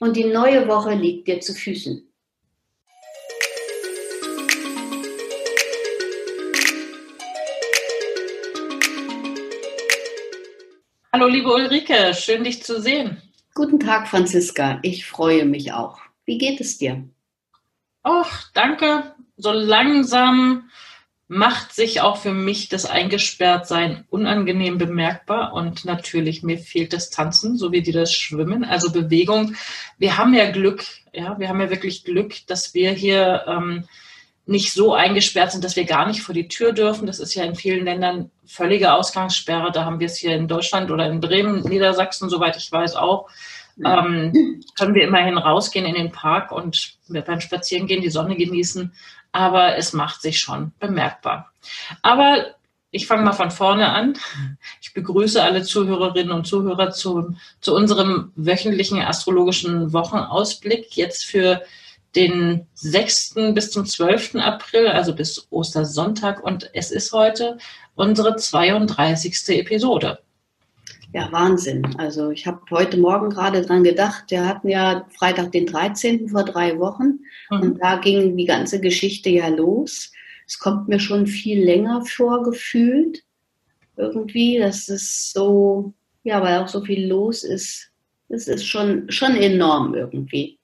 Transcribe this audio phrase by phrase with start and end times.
[0.00, 2.04] Und die neue Woche liegt dir zu Füßen.
[11.12, 13.20] Hallo liebe Ulrike, schön dich zu sehen.
[13.54, 14.78] Guten Tag, Franziska.
[14.82, 15.98] Ich freue mich auch.
[16.26, 17.02] Wie geht es dir?
[18.04, 19.16] Ach, danke.
[19.36, 20.70] So langsam
[21.28, 27.58] macht sich auch für mich das Eingesperrtsein unangenehm bemerkbar und natürlich mir fehlt das Tanzen,
[27.58, 29.54] so wie die das Schwimmen, also Bewegung.
[29.98, 33.84] Wir haben ja Glück, ja, wir haben ja wirklich Glück, dass wir hier ähm,
[34.46, 37.06] nicht so eingesperrt sind, dass wir gar nicht vor die Tür dürfen.
[37.06, 39.70] Das ist ja in vielen Ländern völlige Ausgangssperre.
[39.70, 43.28] Da haben wir es hier in Deutschland oder in Bremen, Niedersachsen, soweit ich weiß, auch.
[43.84, 48.92] Ähm, können wir immerhin rausgehen in den Park und beim Spazierengehen die Sonne genießen
[49.32, 51.52] aber es macht sich schon bemerkbar.
[52.02, 52.46] Aber
[52.90, 54.14] ich fange mal von vorne an.
[54.80, 61.62] Ich begrüße alle Zuhörerinnen und Zuhörer zu, zu unserem wöchentlichen astrologischen Wochenausblick jetzt für
[62.16, 63.34] den 6.
[63.52, 64.36] bis zum 12.
[64.36, 66.42] April, also bis Ostersonntag.
[66.42, 67.58] Und es ist heute
[67.94, 69.48] unsere 32.
[69.58, 70.18] Episode.
[71.14, 71.86] Ja, Wahnsinn.
[71.96, 76.28] Also ich habe heute Morgen gerade dran gedacht, wir hatten ja Freitag den 13.
[76.28, 77.20] vor drei Wochen
[77.50, 77.60] mhm.
[77.60, 80.12] und da ging die ganze Geschichte ja los.
[80.46, 83.22] Es kommt mir schon viel länger vorgefühlt.
[83.96, 87.90] Irgendwie, dass es so, ja, weil auch so viel los ist.
[88.28, 90.57] Es ist schon, schon enorm irgendwie.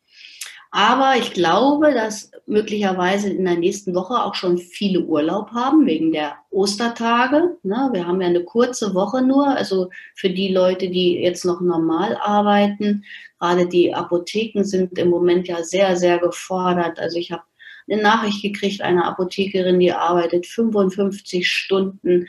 [0.76, 6.10] Aber ich glaube, dass möglicherweise in der nächsten Woche auch schon viele Urlaub haben wegen
[6.10, 7.56] der Ostertage.
[7.62, 7.90] Ne?
[7.92, 9.46] Wir haben ja eine kurze Woche nur.
[9.46, 13.04] Also für die Leute, die jetzt noch normal arbeiten,
[13.38, 16.98] gerade die Apotheken sind im Moment ja sehr, sehr gefordert.
[16.98, 17.44] Also ich habe
[17.88, 22.26] eine Nachricht gekriegt, eine Apothekerin, die arbeitet 55 Stunden.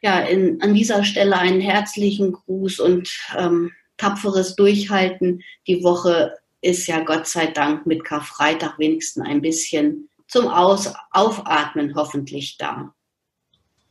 [0.00, 5.42] Ja, in, an dieser Stelle einen herzlichen Gruß und ähm, tapferes Durchhalten.
[5.66, 11.94] Die Woche ist ja Gott sei Dank mit Karfreitag wenigstens ein bisschen zum Aus Aufatmen
[11.94, 12.94] hoffentlich da.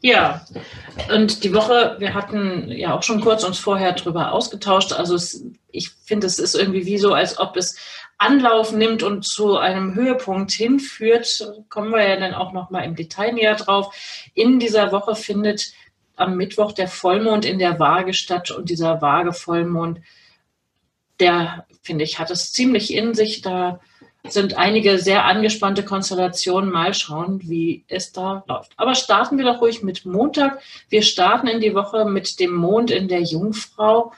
[0.02, 0.46] Ja,
[1.14, 4.94] und die Woche, wir hatten ja auch schon kurz uns vorher drüber ausgetauscht.
[4.94, 7.78] Also es, ich finde, es ist irgendwie wie so, als ob es
[8.18, 11.52] Anlauf nimmt und zu einem Höhepunkt hinführt.
[11.68, 13.94] Kommen wir ja dann auch noch mal im Detail näher drauf.
[14.36, 15.74] In dieser Woche findet
[16.16, 20.00] am Mittwoch der Vollmond in der Waage statt und dieser Waage-Vollmond
[21.20, 23.42] der, finde ich, hat es ziemlich in sich.
[23.42, 23.80] Da
[24.28, 26.72] sind einige sehr angespannte Konstellationen.
[26.72, 28.74] Mal schauen, wie es da läuft.
[28.78, 30.62] Aber starten wir doch ruhig mit Montag.
[30.90, 34.14] Wir starten in die Woche mit dem Mond in der Jungfrau.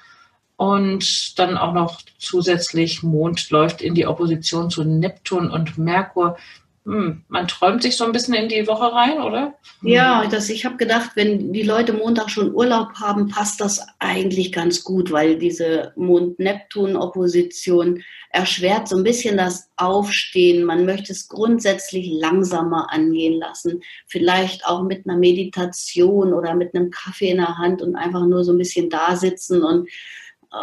[0.57, 6.37] Und dann auch noch zusätzlich Mond läuft in die Opposition zu Neptun und Merkur
[6.83, 9.53] hm, man träumt sich so ein bisschen in die Woche rein, oder?
[9.83, 14.51] Ja, das, ich habe gedacht, wenn die Leute Montag schon Urlaub haben, passt das eigentlich
[14.51, 20.63] ganz gut, weil diese Mond-Neptun-Opposition erschwert so ein bisschen das Aufstehen.
[20.63, 26.89] Man möchte es grundsätzlich langsamer angehen lassen, vielleicht auch mit einer Meditation oder mit einem
[26.89, 29.87] Kaffee in der Hand und einfach nur so ein bisschen da sitzen und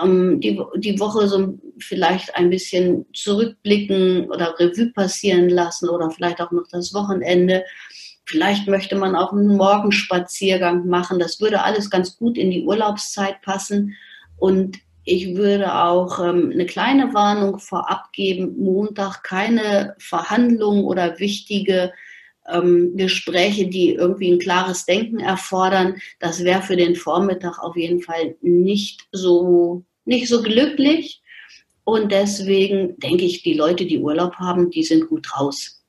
[0.03, 6.41] ähm, die, die Woche so vielleicht ein bisschen zurückblicken oder Revue passieren lassen oder vielleicht
[6.41, 7.65] auch noch das Wochenende.
[8.27, 11.19] Vielleicht möchte man auch einen Morgenspaziergang machen.
[11.19, 13.95] Das würde alles ganz gut in die Urlaubszeit passen.
[14.37, 21.93] Und ich würde auch ähm, eine kleine Warnung vorab geben, Montag keine Verhandlungen oder wichtige
[22.49, 28.03] ähm, Gespräche, die irgendwie ein klares Denken erfordern, das wäre für den Vormittag auf jeden
[28.03, 31.23] Fall nicht so, nicht so glücklich.
[31.85, 35.83] Und deswegen denke ich, die Leute, die Urlaub haben, die sind gut raus.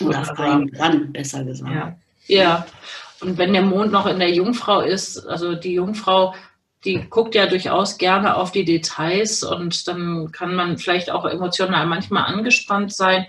[0.00, 1.74] Oder fein dran, besser gesagt.
[1.74, 1.96] Ja.
[2.26, 2.66] ja,
[3.20, 6.34] und wenn der Mond noch in der Jungfrau ist, also die Jungfrau,
[6.84, 11.86] die guckt ja durchaus gerne auf die Details und dann kann man vielleicht auch emotional
[11.86, 13.26] manchmal angespannt sein.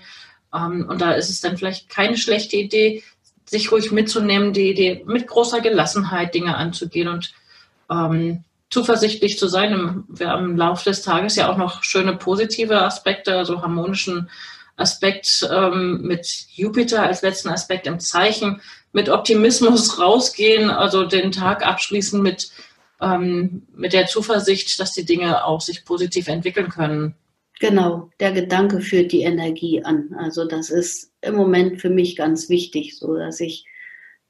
[0.54, 3.04] Ähm, und da ist es dann vielleicht keine schlechte Idee,
[3.45, 7.34] sich ruhig mitzunehmen, die Idee mit großer Gelassenheit Dinge anzugehen und
[7.89, 10.03] ähm, zuversichtlich zu sein.
[10.09, 14.29] Wir haben im Laufe des Tages ja auch noch schöne positive Aspekte, also harmonischen
[14.75, 18.61] Aspekt ähm, mit Jupiter als letzten Aspekt im Zeichen,
[18.91, 22.51] mit Optimismus rausgehen, also den Tag abschließen mit,
[23.01, 27.15] ähm, mit der Zuversicht, dass die Dinge auch sich positiv entwickeln können.
[27.59, 30.15] Genau, der Gedanke führt die Energie an.
[30.19, 33.65] Also das ist im Moment für mich ganz wichtig, so dass ich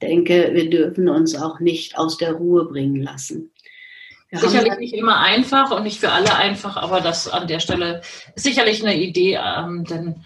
[0.01, 3.51] denke, wir dürfen uns auch nicht aus der Ruhe bringen lassen.
[4.29, 8.01] Wir sicherlich nicht immer einfach und nicht für alle einfach, aber das an der Stelle
[8.35, 10.25] ist sicherlich eine Idee, ähm, denn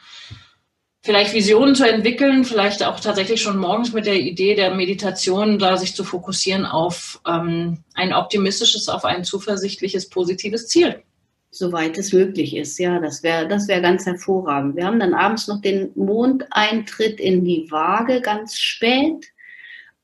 [1.02, 5.78] vielleicht Visionen zu entwickeln, vielleicht auch tatsächlich schon morgens mit der Idee der Meditation, da
[5.78, 11.04] sich zu fokussieren auf ähm, ein optimistisches, auf ein zuversichtliches, positives Ziel.
[11.52, 14.78] Soweit es möglich ist, ja, das wäre das wäre ganz hervorragend.
[14.78, 19.28] Wir haben dann abends noch den Mondeintritt in die Waage ganz spät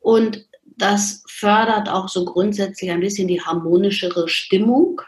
[0.02, 0.46] und
[0.78, 5.02] das fördert auch so grundsätzlich ein bisschen die harmonischere Stimmung,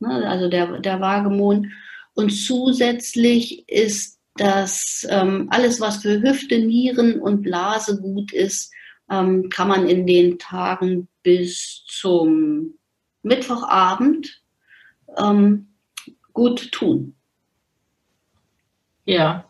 [0.00, 1.68] ne, also der, der Waagemond.
[2.14, 8.72] Und zusätzlich ist das ähm, alles, was für Hüfte, Nieren und Blase gut ist,
[9.10, 12.74] ähm, kann man in den Tagen bis zum
[13.22, 14.42] Mittwochabend
[15.18, 15.68] ähm,
[16.32, 17.14] gut tun.
[19.04, 19.44] Ja.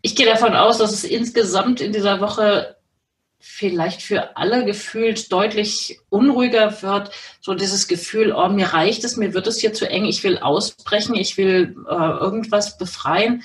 [0.00, 2.76] Ich gehe davon aus, dass es insgesamt in dieser Woche
[3.46, 7.10] vielleicht für alle gefühlt deutlich unruhiger wird.
[7.40, 10.38] So dieses Gefühl, oh, mir reicht es, mir wird es hier zu eng, ich will
[10.38, 13.44] ausbrechen, ich will äh, irgendwas befreien.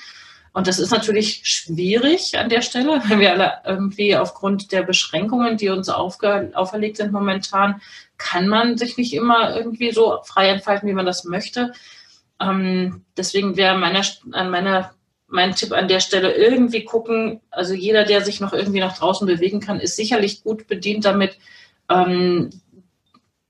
[0.52, 5.58] Und das ist natürlich schwierig an der Stelle, wenn wir alle irgendwie aufgrund der Beschränkungen,
[5.58, 7.80] die uns auferlegt sind momentan,
[8.16, 11.72] kann man sich nicht immer irgendwie so frei entfalten, wie man das möchte.
[12.40, 14.02] Ähm, deswegen wäre meiner,
[14.32, 14.94] an meiner
[15.30, 19.26] mein Tipp an der Stelle irgendwie gucken, also jeder, der sich noch irgendwie nach draußen
[19.26, 21.38] bewegen kann, ist sicherlich gut bedient damit,
[21.88, 22.50] ähm,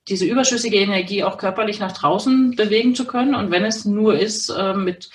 [0.08, 3.34] diese überschüssige Energie auch körperlich nach draußen bewegen zu können.
[3.34, 5.10] Und wenn es nur ist, äh, mit,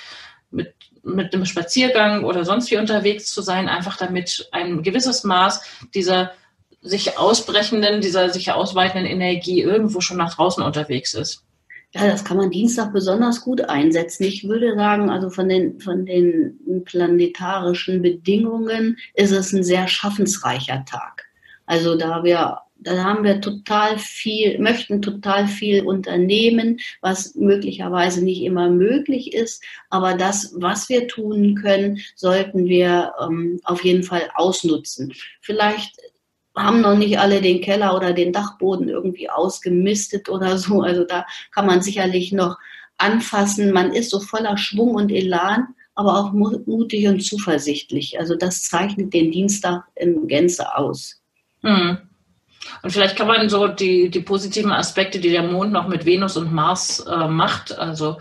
[0.51, 0.73] mit,
[1.03, 5.61] mit einem Spaziergang oder sonst wie unterwegs zu sein, einfach damit ein gewisses Maß
[5.93, 6.31] dieser
[6.81, 11.43] sich ausbrechenden, dieser sich ausweitenden Energie irgendwo schon nach draußen unterwegs ist.
[11.95, 14.25] Ja, das kann man Dienstag besonders gut einsetzen.
[14.25, 20.83] Ich würde sagen, also von den, von den planetarischen Bedingungen ist es ein sehr schaffensreicher
[20.83, 21.23] Tag.
[21.65, 28.41] Also da wir, da haben wir total viel, möchten total viel unternehmen, was möglicherweise nicht
[28.41, 29.63] immer möglich ist.
[29.89, 35.13] Aber das, was wir tun können, sollten wir ähm, auf jeden Fall ausnutzen.
[35.39, 35.95] Vielleicht
[36.55, 40.81] haben noch nicht alle den Keller oder den Dachboden irgendwie ausgemistet oder so.
[40.81, 42.57] Also da kann man sicherlich noch
[42.97, 43.71] anfassen.
[43.71, 48.19] Man ist so voller Schwung und Elan, aber auch mutig und zuversichtlich.
[48.19, 51.21] Also das zeichnet den Dienstag in Gänze aus.
[51.61, 51.97] Hm.
[52.81, 56.35] Und vielleicht kann man so die, die positiven Aspekte, die der Mond noch mit Venus
[56.37, 58.17] und Mars äh, macht, also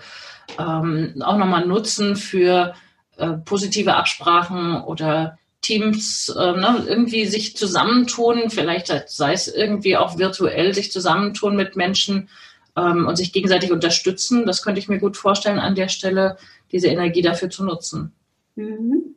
[0.58, 2.74] ähm, auch nochmal nutzen für
[3.16, 10.18] äh, positive Absprachen oder Teams äh, ne, irgendwie sich zusammentun, vielleicht sei es irgendwie auch
[10.18, 12.28] virtuell sich zusammentun mit Menschen
[12.76, 14.46] ähm, und sich gegenseitig unterstützen.
[14.46, 16.36] Das könnte ich mir gut vorstellen, an der Stelle
[16.70, 18.12] diese Energie dafür zu nutzen.
[18.56, 19.16] Mhm.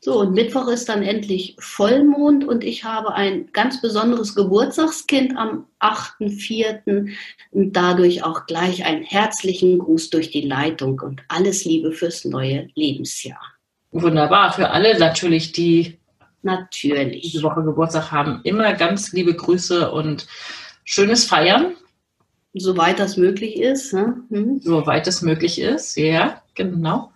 [0.00, 5.66] So, und Mittwoch ist dann endlich Vollmond und ich habe ein ganz besonderes Geburtstagskind am
[5.80, 7.10] 8.4.
[7.52, 12.68] und dadurch auch gleich einen herzlichen Gruß durch die Leitung und alles Liebe fürs neue
[12.74, 13.53] Lebensjahr.
[13.94, 14.52] Wunderbar.
[14.52, 15.98] Für alle natürlich, die
[16.42, 20.26] natürlich diese Woche Geburtstag haben, immer ganz liebe Grüße und
[20.84, 21.74] schönes Feiern.
[22.54, 23.92] Soweit das möglich ist.
[23.92, 24.16] Ne?
[24.30, 24.60] Hm.
[24.60, 27.12] Soweit es möglich ist, ja, genau.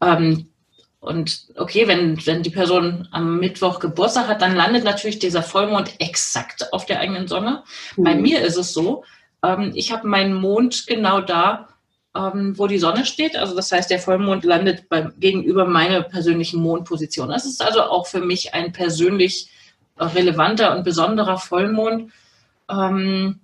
[0.00, 0.48] Ähm,
[1.00, 6.00] und okay, wenn, wenn die Person am Mittwoch Geburtstag hat, dann landet natürlich dieser Vollmond
[6.00, 7.62] exakt auf der eigenen Sonne.
[7.96, 8.04] Mhm.
[8.04, 9.04] Bei mir ist es so,
[9.44, 11.68] ähm, ich habe meinen Mond genau da,
[12.16, 13.36] ähm, wo die Sonne steht.
[13.36, 17.28] Also das heißt, der Vollmond landet bei, gegenüber meiner persönlichen Mondposition.
[17.28, 19.50] Das ist also auch für mich ein persönlich
[19.98, 22.12] relevanter und besonderer Vollmond.
[22.70, 23.40] Ähm,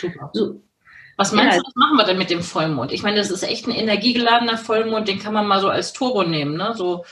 [0.00, 0.30] Super.
[0.32, 0.62] So.
[1.16, 1.62] Was meinst ja.
[1.62, 2.90] du, was machen wir denn mit dem Vollmond?
[2.90, 6.24] Ich meine, das ist echt ein energiegeladener Vollmond, den kann man mal so als Turbo
[6.24, 6.72] nehmen, ne?
[6.74, 7.04] So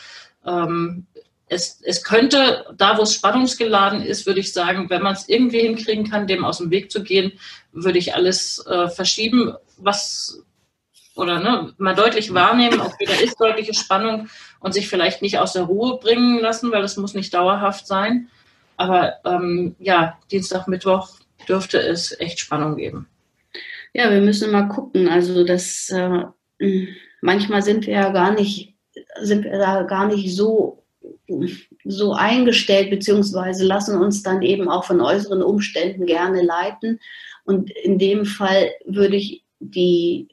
[0.47, 1.07] ähm,
[1.51, 5.61] es, es könnte, da wo es spannungsgeladen ist, würde ich sagen, wenn man es irgendwie
[5.61, 7.33] hinkriegen kann, dem aus dem Weg zu gehen,
[7.73, 10.45] würde ich alles äh, verschieben, was
[11.17, 14.29] oder ne, mal deutlich wahrnehmen, okay, da ist deutliche Spannung
[14.61, 18.29] und sich vielleicht nicht aus der Ruhe bringen lassen, weil das muss nicht dauerhaft sein.
[18.77, 21.11] Aber ähm, ja, Dienstag, Mittwoch
[21.49, 23.09] dürfte es echt Spannung geben.
[23.93, 25.09] Ja, wir müssen mal gucken.
[25.09, 26.23] Also das äh,
[27.21, 28.77] manchmal sind wir ja gar nicht,
[29.21, 30.80] sind wir da gar nicht so
[31.85, 37.01] so eingestellt, beziehungsweise lassen uns dann eben auch von äußeren Umständen gerne leiten.
[37.45, 40.29] Und in dem Fall würde ich die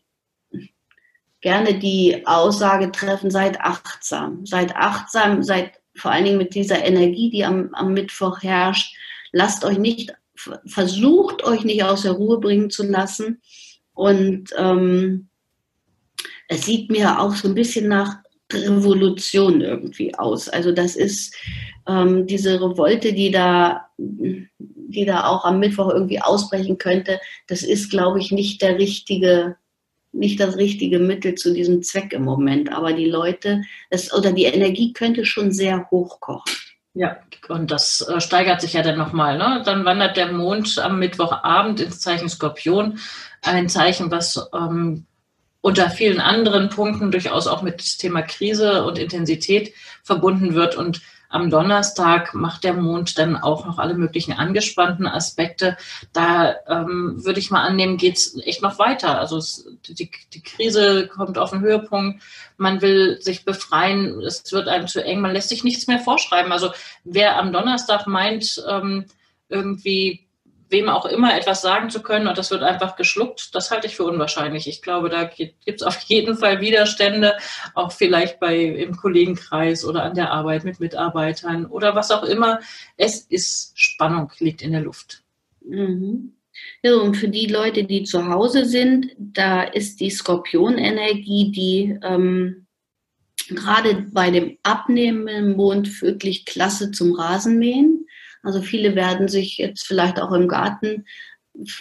[1.41, 4.45] gerne die Aussage treffen, seid achtsam.
[4.45, 8.95] Seid achtsam, seid vor allen Dingen mit dieser Energie, die am, am Mittwoch herrscht.
[9.31, 10.13] Lasst euch nicht,
[10.65, 13.41] versucht euch nicht aus der Ruhe bringen zu lassen.
[13.93, 15.29] Und ähm,
[16.47, 18.17] es sieht mir auch so ein bisschen nach
[18.53, 20.49] Revolution irgendwie aus.
[20.49, 21.35] Also das ist
[21.87, 27.19] ähm, diese Revolte, die da, die da auch am Mittwoch irgendwie ausbrechen könnte.
[27.47, 29.57] Das ist, glaube ich, nicht der richtige,
[30.11, 32.71] nicht das richtige Mittel zu diesem Zweck im Moment.
[32.71, 36.53] Aber die Leute, es, oder die Energie könnte schon sehr hochkochen.
[36.93, 37.17] Ja,
[37.49, 39.37] und das äh, steigert sich ja dann nochmal.
[39.37, 39.61] Ne?
[39.65, 42.97] Dann wandert der Mond am Mittwochabend ins Zeichen Skorpion.
[43.43, 45.05] Ein Zeichen, was ähm,
[45.61, 49.73] unter vielen anderen Punkten durchaus auch mit Thema Krise und Intensität
[50.03, 50.75] verbunden wird.
[50.75, 55.75] Und am Donnerstag macht der Mond dann auch noch alle möglichen angespannten Aspekte.
[56.13, 59.19] Da ähm, würde ich mal annehmen, geht es echt noch weiter.
[59.19, 62.23] Also es, die, die Krise kommt auf den Höhepunkt.
[62.55, 64.21] Man will sich befreien.
[64.21, 65.19] Es wird einem zu eng.
[65.19, 66.51] Man lässt sich nichts mehr vorschreiben.
[66.51, 66.71] Also
[67.03, 69.05] wer am Donnerstag meint, ähm,
[69.49, 70.26] irgendwie
[70.69, 73.95] wem auch immer etwas sagen zu können und das wird einfach geschluckt, das halte ich
[73.95, 74.67] für unwahrscheinlich.
[74.67, 77.37] Ich glaube, da gibt es auf jeden Fall Widerstände,
[77.73, 82.59] auch vielleicht bei im Kollegenkreis oder an der Arbeit mit Mitarbeitern oder was auch immer.
[82.97, 85.23] Es ist Spannung, liegt in der Luft.
[85.61, 86.33] Mhm.
[86.81, 92.65] Ja, und für die Leute, die zu Hause sind, da ist die Skorpionenergie, die ähm,
[93.49, 98.06] gerade bei dem abnehmenden Mond wirklich klasse zum Rasenmähen
[98.43, 101.05] also viele werden sich jetzt vielleicht auch im Garten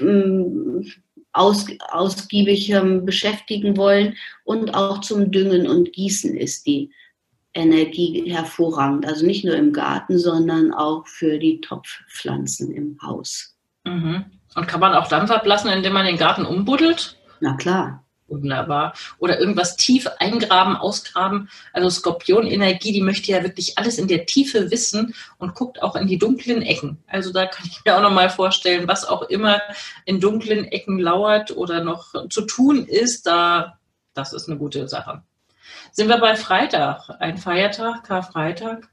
[0.00, 0.90] ähm,
[1.32, 6.90] aus, ausgiebig ähm, beschäftigen wollen und auch zum Düngen und Gießen ist die
[7.52, 9.06] Energie hervorragend.
[9.06, 13.56] Also nicht nur im Garten, sondern auch für die Topfpflanzen im Haus.
[13.84, 14.24] Mhm.
[14.54, 17.18] Und kann man auch Dampf ablassen, indem man den Garten umbuddelt?
[17.40, 18.05] Na klar.
[18.28, 18.94] Wunderbar.
[19.18, 21.48] Oder irgendwas tief eingraben, ausgraben.
[21.72, 26.08] Also Skorpionenergie, die möchte ja wirklich alles in der Tiefe wissen und guckt auch in
[26.08, 26.98] die dunklen Ecken.
[27.06, 29.62] Also da kann ich mir auch nochmal vorstellen, was auch immer
[30.04, 33.78] in dunklen Ecken lauert oder noch zu tun ist, da,
[34.14, 35.22] das ist eine gute Sache.
[35.92, 38.88] Sind wir bei Freitag, ein Feiertag, Karfreitag?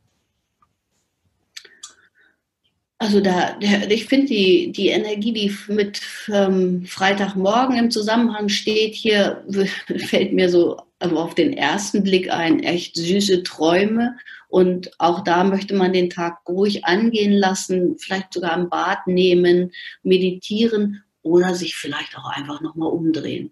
[3.03, 6.00] Also da, ich finde die, die Energie, die mit
[6.31, 9.43] ähm, Freitagmorgen im Zusammenhang steht, hier
[10.07, 14.15] fällt mir so auf den ersten Blick ein, echt süße Träume.
[14.48, 19.74] Und auch da möchte man den Tag ruhig angehen lassen, vielleicht sogar im Bad nehmen,
[20.03, 23.51] meditieren oder sich vielleicht auch einfach nochmal umdrehen.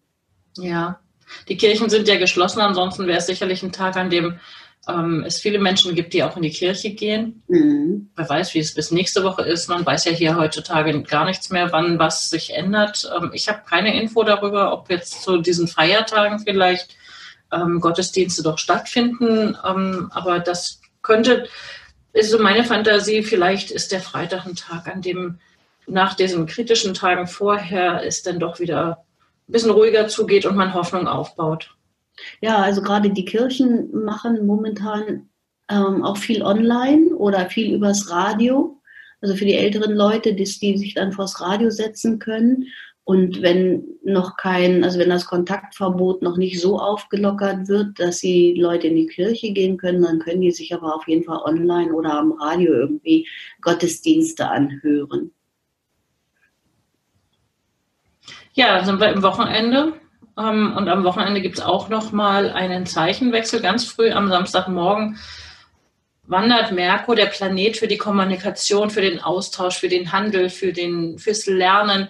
[0.55, 1.01] Ja,
[1.49, 4.39] die Kirchen sind ja geschlossen, ansonsten wäre es sicherlich ein Tag, an dem
[4.87, 7.43] ähm, es viele Menschen gibt, die auch in die Kirche gehen.
[7.47, 8.09] Mhm.
[8.15, 9.69] Wer weiß, wie es bis nächste Woche ist.
[9.69, 13.09] Man weiß ja hier heutzutage gar nichts mehr, wann was sich ändert.
[13.15, 16.95] Ähm, ich habe keine Info darüber, ob jetzt zu diesen Feiertagen vielleicht
[17.51, 19.55] ähm, Gottesdienste doch stattfinden.
[19.63, 21.47] Ähm, aber das könnte,
[22.13, 25.39] ist so meine Fantasie, vielleicht ist der Freitag ein Tag, an dem
[25.87, 29.03] nach diesen kritischen Tagen vorher es dann doch wieder
[29.47, 31.75] ein bisschen ruhiger zugeht und man Hoffnung aufbaut.
[32.41, 35.29] Ja, also gerade die Kirchen machen momentan
[35.69, 38.77] ähm, auch viel online oder viel übers Radio.
[39.21, 42.65] Also für die älteren Leute, die, die sich dann vors Radio setzen können.
[43.03, 48.53] Und wenn noch kein, also wenn das Kontaktverbot noch nicht so aufgelockert wird, dass die
[48.53, 51.93] Leute in die Kirche gehen können, dann können die sich aber auf jeden Fall online
[51.93, 53.27] oder am Radio irgendwie
[53.61, 55.31] Gottesdienste anhören.
[58.53, 59.93] Ja, sind wir im Wochenende.
[60.41, 63.61] Ähm, und am Wochenende gibt es auch nochmal einen Zeichenwechsel.
[63.61, 65.19] Ganz früh am Samstagmorgen
[66.23, 71.19] wandert Merkur, der Planet für die Kommunikation, für den Austausch, für den Handel, für den,
[71.19, 72.09] fürs Lernen,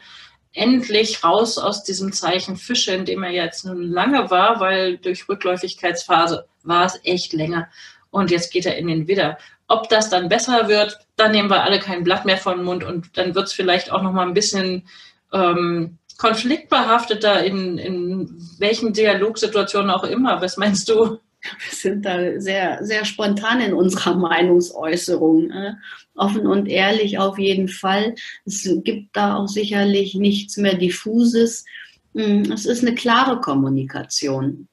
[0.54, 5.28] endlich raus aus diesem Zeichen Fische, in dem er jetzt nun lange war, weil durch
[5.28, 7.70] Rückläufigkeitsphase war es echt länger.
[8.12, 9.38] Und jetzt geht er in den Widder.
[9.68, 12.84] Ob das dann besser wird, dann nehmen wir alle kein Blatt mehr von den Mund
[12.84, 14.88] und dann wird es vielleicht auch noch mal ein bisschen
[15.32, 20.40] ähm, konfliktbehafteter in, in welchen Dialogsituationen auch immer.
[20.40, 21.18] Was meinst du?
[21.42, 25.48] Wir sind da sehr, sehr spontan in unserer Meinungsäußerung.
[25.48, 25.80] Ne?
[26.14, 28.14] Offen und ehrlich auf jeden Fall.
[28.46, 31.66] Es gibt da auch sicherlich nichts mehr Diffuses.
[32.14, 34.68] Hm, es ist eine klare Kommunikation.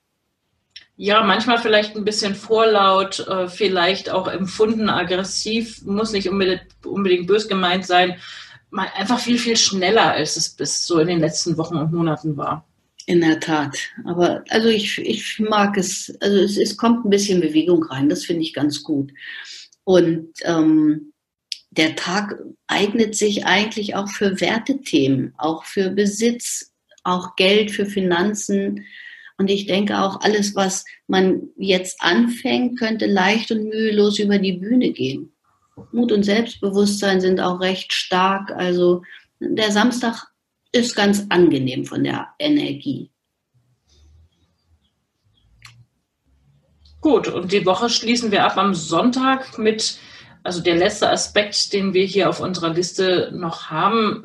[0.97, 7.27] Ja, manchmal vielleicht ein bisschen vorlaut, äh, vielleicht auch empfunden aggressiv, muss nicht unbedingt, unbedingt
[7.27, 8.19] bös gemeint sein.
[8.73, 12.67] Einfach viel, viel schneller, als es bis so in den letzten Wochen und Monaten war.
[13.07, 13.77] In der Tat.
[14.05, 18.27] Aber also ich, ich mag es, also es, es kommt ein bisschen Bewegung rein, das
[18.27, 19.13] finde ich ganz gut.
[19.85, 21.15] Und ähm,
[21.71, 26.73] der Tag eignet sich eigentlich auch für Wertethemen, auch für Besitz,
[27.05, 28.85] auch Geld, für Finanzen.
[29.39, 34.55] Und ich denke auch, alles, was man jetzt anfängt, könnte leicht und mühelos über die
[34.55, 35.33] Bühne gehen.
[35.93, 38.51] Mut und Selbstbewusstsein sind auch recht stark.
[38.51, 39.03] Also
[39.41, 40.27] der Samstag
[40.73, 43.11] ist ganz angenehm von der Energie.
[47.01, 49.99] Gut, und die Woche schließen wir ab am Sonntag mit,
[50.43, 54.25] also der letzte Aspekt, den wir hier auf unserer Liste noch haben,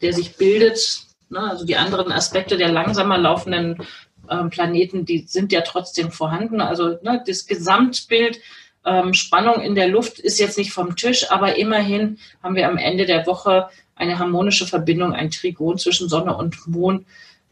[0.00, 3.82] der sich bildet, ne, also die anderen Aspekte der langsamer laufenden
[4.30, 6.60] ähm, Planeten, die sind ja trotzdem vorhanden.
[6.60, 8.40] Also ne, das Gesamtbild,
[8.86, 12.78] ähm, Spannung in der Luft ist jetzt nicht vom Tisch, aber immerhin haben wir am
[12.78, 17.06] Ende der Woche eine harmonische Verbindung, ein Trigon zwischen Sonne und Mond.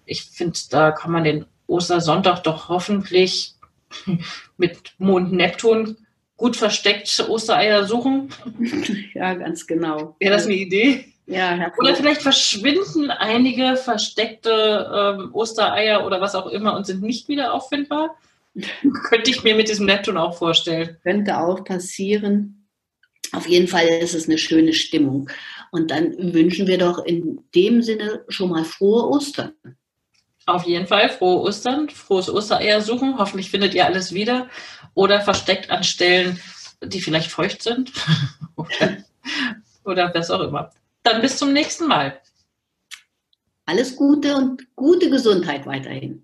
[0.07, 3.55] Ich finde, da kann man den Ostersonntag doch hoffentlich
[4.57, 5.97] mit Mond Neptun
[6.37, 8.31] gut versteckt Ostereier suchen.
[9.15, 10.17] Ja, ganz genau.
[10.19, 11.07] Wäre das eine Idee?
[11.27, 17.29] Ja, Oder vielleicht verschwinden einige versteckte ähm, Ostereier oder was auch immer und sind nicht
[17.29, 18.17] wieder auffindbar.
[19.05, 20.97] Könnte ich mir mit diesem Neptun auch vorstellen.
[21.03, 22.69] Könnte auch passieren.
[23.33, 25.29] Auf jeden Fall ist es eine schöne Stimmung.
[25.73, 29.55] Und dann wünschen wir doch in dem Sinne schon mal frohe Ostern.
[30.47, 33.19] Auf jeden Fall frohe Ostern, frohes Ostereier suchen.
[33.19, 34.49] Hoffentlich findet ihr alles wieder.
[34.95, 36.39] Oder versteckt an Stellen,
[36.83, 37.93] die vielleicht feucht sind.
[38.57, 38.99] oder,
[39.85, 40.71] oder was auch immer.
[41.03, 42.21] Dann bis zum nächsten Mal.
[43.67, 46.24] Alles Gute und gute Gesundheit weiterhin.